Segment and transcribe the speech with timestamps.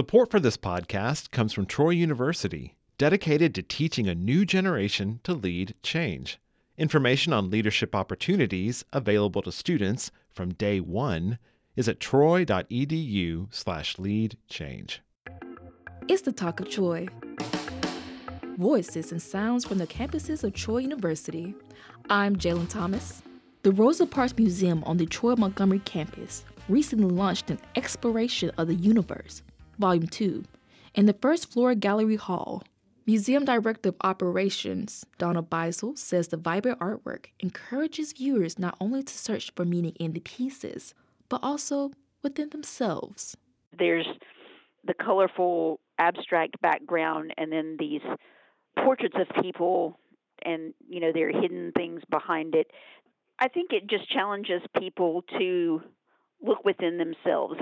[0.00, 5.34] Support for this podcast comes from Troy University, dedicated to teaching a new generation to
[5.34, 6.38] lead change.
[6.78, 11.38] Information on leadership opportunities available to students from day one
[11.76, 15.02] is at troy.edu slash lead change.
[16.08, 17.06] It's the talk of Troy.
[18.56, 21.54] Voices and sounds from the campuses of Troy University.
[22.08, 23.20] I'm Jaelanne Thomas.
[23.64, 28.76] The Rosa Parks Museum on the Troy Montgomery campus recently launched an exploration of the
[28.76, 29.42] Youniverse,
[29.80, 30.44] Volume 2,
[30.94, 32.62] in the first floor gallery hall.
[33.06, 39.12] Museum Director of Operations Donna Beisel says the vibrant artwork encourages viewers not only to
[39.12, 40.92] search for meaning in the pieces,
[41.30, 43.38] but also within themselves.
[43.76, 44.06] There's
[44.86, 48.02] the colorful abstract background and then these
[48.84, 49.98] portraits of people
[50.42, 52.70] and you know there are hidden things behind it.
[53.38, 55.80] I think it just challenges people to
[56.42, 57.54] look within themselves.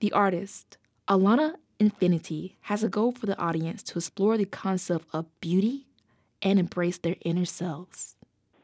[0.00, 0.78] The artist,
[1.08, 5.86] Alana Infinity, has a goal for the audience to explore the concept of beauty
[6.42, 8.16] and embrace their inner selves.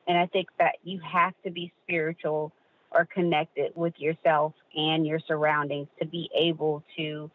[0.06, 2.52] And I think that you have to be spiritual
[2.92, 7.30] or connected with yourself and your surroundings to be able to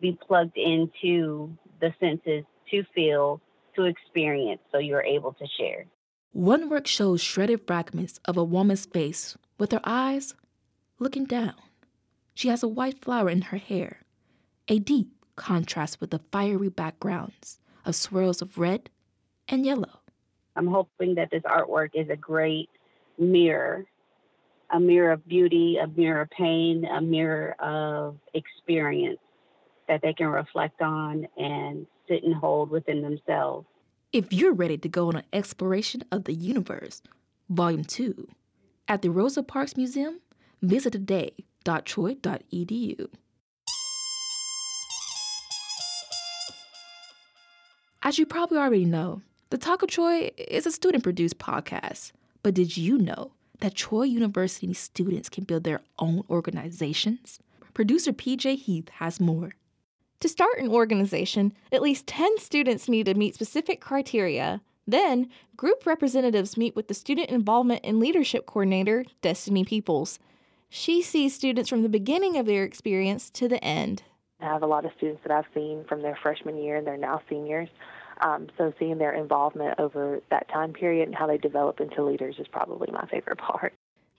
[0.00, 3.40] be plugged into the senses to feel,
[3.76, 5.84] to experience, so you're able to share.
[6.32, 10.34] One work shows shredded fragments of a woman's face with her eyes
[10.98, 11.54] looking down.
[12.34, 14.01] She has a white flower in her hair,
[14.72, 18.88] a deep contrast with the fiery backgrounds of swirls of red
[19.46, 20.00] and yellow.
[20.56, 22.70] I'm hoping that this artwork is a great
[23.18, 23.84] mirror
[24.74, 29.18] a mirror of beauty, a mirror of pain, a mirror of experience
[29.86, 33.66] that they can reflect on and sit and hold within themselves.
[34.14, 37.02] If you're ready to go on an exploration of the Youniverse,
[37.50, 38.26] Volume 2,
[38.88, 40.22] at the Rosa Parks Museum,
[40.62, 43.08] visit today.troy.edu.
[48.04, 52.10] As you probably already know, the Talk of Troy is a student produced podcast.
[52.42, 57.38] But did you know that Troy University students can build their own organizations?
[57.74, 59.52] Producer PJ Heath has more.
[60.18, 64.62] To start an organization, at least 10 students need to meet specific criteria.
[64.84, 70.18] Then, group representatives meet with the Student Involvement and Leadership Coordinator, Destiny Peoples.
[70.68, 74.02] She sees students from the beginning of their experience to the end.
[74.42, 76.96] I have a lot of students that I've seen from their freshman year and they're
[76.96, 77.68] now seniors.
[78.20, 82.36] Um, so seeing their involvement over that time period and how they develop into leaders
[82.38, 83.74] is probably my favorite part.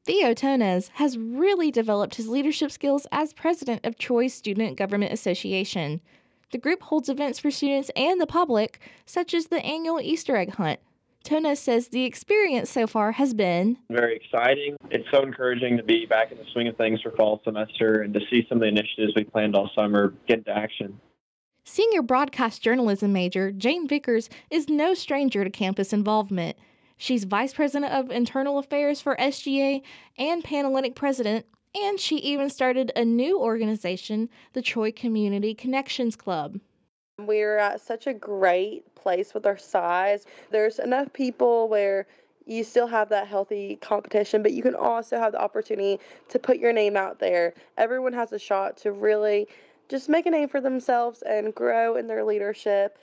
[0.05, 6.01] Theo Tonez has really developed his leadership skills as president of Troy's Student Government Association.
[6.51, 10.55] The group holds events for students and the public, such as the annual Easter egg
[10.55, 10.81] hunt,
[11.23, 14.75] Tona says the experience so far has been very exciting.
[14.91, 18.13] It's so encouraging to be back in the swing of things for fall semester and
[18.13, 20.99] to see some of the initiatives we planned all summer get into action.
[21.63, 26.57] Senior broadcast journalism major Jane Vickers is no stranger to campus involvement.
[26.97, 29.81] She's vice president of internal affairs for SGA
[30.17, 36.59] and Panhellenic president, and she even started a new organization, the Troy Community Connections Club.
[37.19, 40.25] We're at such a great place with our size.
[40.49, 42.07] There's enough people where
[42.47, 46.57] you still have that healthy competition, but you can also have the opportunity to put
[46.57, 47.53] your name out there.
[47.77, 49.47] Everyone has a shot to really
[49.89, 52.97] just make a name for themselves and grow in their leadership.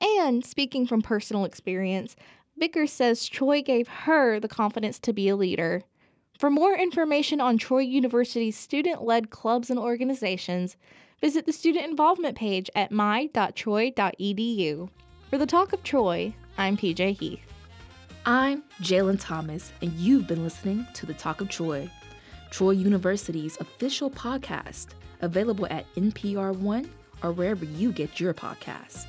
[0.00, 2.14] And speaking from personal experience,
[2.56, 5.82] Vickers says Troy gave her the confidence to be a leader.
[6.40, 10.78] For more information on Troy University's student led clubs and organizations,
[11.20, 14.88] visit the student involvement page at my.troy.edu.
[15.28, 17.42] For the Talk of Troy, I'm PJ Heath.
[18.24, 21.90] I'm Jaelanne Thomas, and you've been listening to the Talk of Troy,
[22.48, 26.90] Troy University's official podcast, available at NPR One
[27.22, 29.04] or wherever you get your podcasts.